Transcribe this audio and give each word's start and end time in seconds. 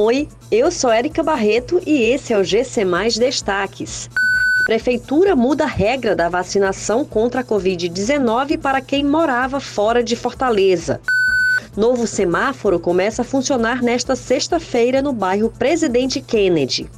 Oi, 0.00 0.28
eu 0.48 0.70
sou 0.70 0.92
Érica 0.92 1.24
Barreto 1.24 1.82
e 1.84 2.04
esse 2.04 2.32
é 2.32 2.38
o 2.38 2.44
GC 2.44 2.84
Mais 2.84 3.18
Destaques. 3.18 4.08
Prefeitura 4.64 5.34
muda 5.34 5.64
a 5.64 5.66
regra 5.66 6.14
da 6.14 6.28
vacinação 6.28 7.04
contra 7.04 7.40
a 7.40 7.44
Covid-19 7.44 8.60
para 8.60 8.80
quem 8.80 9.04
morava 9.04 9.58
fora 9.58 10.00
de 10.00 10.14
Fortaleza. 10.14 11.00
Novo 11.76 12.06
semáforo 12.06 12.78
começa 12.78 13.22
a 13.22 13.24
funcionar 13.24 13.82
nesta 13.82 14.14
sexta-feira 14.14 15.02
no 15.02 15.12
bairro 15.12 15.50
Presidente 15.58 16.20
Kennedy. 16.20 16.88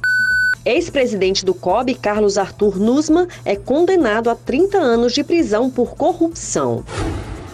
Ex-presidente 0.63 1.43
do 1.43 1.55
COB, 1.55 1.95
Carlos 1.95 2.37
Arthur 2.37 2.77
Nussmann, 2.77 3.27
é 3.43 3.55
condenado 3.55 4.29
a 4.29 4.35
30 4.35 4.77
anos 4.77 5.13
de 5.13 5.23
prisão 5.23 5.71
por 5.71 5.95
corrupção. 5.95 6.85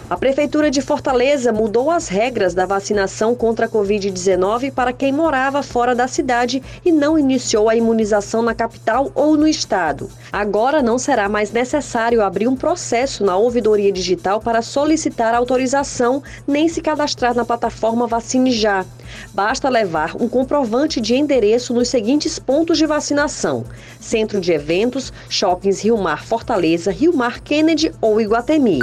A 0.09 0.15
Prefeitura 0.15 0.71
de 0.71 0.81
Fortaleza 0.81 1.51
mudou 1.51 1.91
as 1.91 2.07
regras 2.07 2.53
da 2.53 2.65
vacinação 2.65 3.35
contra 3.35 3.65
a 3.65 3.69
Covid-19 3.69 4.71
para 4.71 4.93
quem 4.93 5.11
morava 5.11 5.61
fora 5.61 5.93
da 5.93 6.07
cidade 6.07 6.63
e 6.85 6.93
não 6.93 7.19
iniciou 7.19 7.67
a 7.67 7.75
imunização 7.75 8.41
na 8.41 8.55
capital 8.55 9.11
ou 9.13 9.35
no 9.35 9.45
estado. 9.45 10.09
Agora 10.31 10.81
não 10.81 10.97
será 10.97 11.27
mais 11.27 11.51
necessário 11.51 12.23
abrir 12.23 12.47
um 12.47 12.55
processo 12.55 13.25
na 13.25 13.35
ouvidoria 13.35 13.91
digital 13.91 14.39
para 14.39 14.61
solicitar 14.61 15.35
autorização 15.35 16.23
nem 16.47 16.69
se 16.69 16.79
cadastrar 16.79 17.35
na 17.35 17.43
plataforma 17.43 18.07
Vacine 18.07 18.53
Já. 18.53 18.85
Basta 19.33 19.67
levar 19.67 20.15
um 20.15 20.29
comprovante 20.29 21.01
de 21.01 21.15
endereço 21.15 21.73
nos 21.73 21.89
seguintes 21.89 22.39
pontos 22.39 22.77
de 22.77 22.85
vacinação: 22.85 23.65
Centro 23.99 24.39
de 24.39 24.53
Eventos, 24.53 25.11
Shoppings 25.27 25.81
Rio 25.81 25.97
Mar 25.97 26.23
Fortaleza, 26.23 26.91
Rio 26.91 27.13
Mar 27.13 27.41
Kennedy 27.41 27.91
ou 27.99 28.21
Iguatemi. 28.21 28.79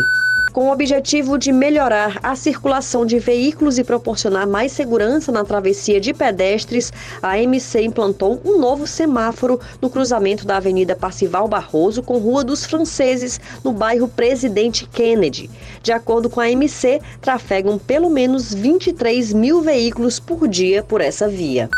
Com 0.54 0.68
o 0.68 0.72
objetivo 0.72 1.36
de 1.36 1.50
melhorar 1.50 2.20
a 2.22 2.36
circulação 2.36 3.04
de 3.04 3.18
veículos 3.18 3.76
e 3.76 3.82
proporcionar 3.82 4.46
mais 4.46 4.70
segurança 4.70 5.32
na 5.32 5.44
travessia 5.44 6.00
de 6.00 6.14
pedestres, 6.14 6.92
a 7.20 7.36
MC 7.36 7.82
implantou 7.82 8.40
um 8.44 8.56
novo 8.60 8.86
semáforo 8.86 9.58
no 9.82 9.90
cruzamento 9.90 10.46
da 10.46 10.58
Avenida 10.58 10.94
Parcival 10.94 11.48
Barroso 11.48 12.04
com 12.04 12.18
Rua 12.18 12.44
dos 12.44 12.64
Franceses, 12.64 13.40
no 13.64 13.72
bairro 13.72 14.06
Presidente 14.06 14.86
Kennedy. 14.86 15.50
De 15.82 15.90
acordo 15.90 16.30
com 16.30 16.40
a 16.40 16.48
MC, 16.48 17.00
trafegam 17.20 17.76
pelo 17.76 18.08
menos 18.08 18.54
23 18.54 19.32
mil 19.32 19.60
veículos 19.60 20.20
por 20.20 20.46
dia 20.46 20.84
por 20.84 21.00
essa 21.00 21.26
via. 21.26 21.68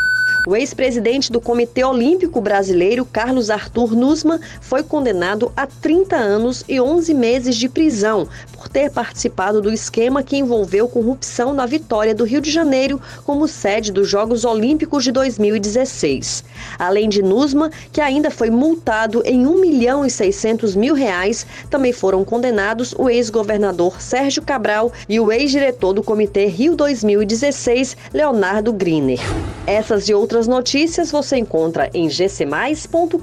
O 0.46 0.54
ex-presidente 0.54 1.32
do 1.32 1.40
Comitê 1.40 1.82
Olímpico 1.82 2.40
Brasileiro, 2.40 3.04
Carlos 3.04 3.50
Arthur 3.50 3.96
Nussmann, 3.96 4.38
foi 4.60 4.84
condenado 4.84 5.50
a 5.56 5.66
30 5.66 6.14
anos 6.14 6.64
e 6.68 6.80
11 6.80 7.12
meses 7.14 7.56
de 7.56 7.68
prisão 7.68 8.28
ter 8.76 8.90
participado 8.90 9.62
do 9.62 9.72
esquema 9.72 10.22
que 10.22 10.36
envolveu 10.36 10.86
corrupção 10.86 11.54
na 11.54 11.64
vitória 11.64 12.14
do 12.14 12.24
Rio 12.24 12.42
de 12.42 12.50
Janeiro 12.50 13.00
como 13.24 13.48
sede 13.48 13.90
dos 13.90 14.06
Jogos 14.06 14.44
Olímpicos 14.44 15.02
de 15.02 15.10
2016. 15.12 16.44
Além 16.78 17.08
de 17.08 17.22
Nussmann, 17.22 17.70
que 17.90 18.02
ainda 18.02 18.30
foi 18.30 18.50
multado 18.50 19.22
em 19.24 19.46
1 19.46 19.60
milhão 19.62 20.04
e 20.04 20.10
600 20.10 20.76
mil 20.76 20.94
reais, 20.94 21.46
também 21.70 21.90
foram 21.90 22.22
condenados 22.22 22.94
o 22.98 23.08
ex-governador 23.08 23.98
Sérgio 23.98 24.42
Cabral 24.42 24.92
e 25.08 25.18
o 25.18 25.32
ex-diretor 25.32 25.94
do 25.94 26.02
Comitê 26.02 26.44
Rio 26.44 26.76
2016, 26.76 27.96
Leonardo 28.12 28.74
Griner. 28.74 29.20
Essas 29.66 30.06
e 30.06 30.12
outras 30.12 30.46
notícias 30.46 31.10
você 31.10 31.38
encontra 31.38 31.88
em 31.94 32.08
gcmais.com.br. 32.08 33.16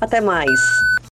Até 0.00 0.20
mais! 0.20 0.93